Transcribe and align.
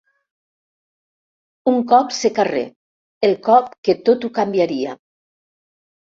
Un 1.71 1.75
cop 1.91 2.15
secarrer 2.19 2.63
El 3.27 3.35
cop 3.49 3.67
que 3.89 3.95
tot 4.09 4.25
ho 4.25 4.31
canviaria. 4.39 4.95